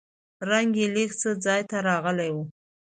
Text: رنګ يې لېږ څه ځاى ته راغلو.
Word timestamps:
رنګ 0.49 0.71
يې 0.81 0.87
لېږ 0.95 1.11
څه 1.21 1.29
ځاى 1.43 1.61
ته 1.69 1.77
راغلو. 1.87 2.39